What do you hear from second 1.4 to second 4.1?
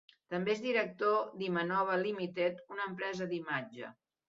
d'Imanova Limited, una empresa d'imatge.